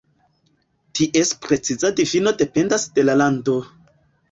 Ties 0.99 1.33
preciza 1.43 1.93
difino 2.01 2.35
dependas 2.41 2.89
de 2.99 3.07
la 3.07 3.19
lando. 3.23 3.61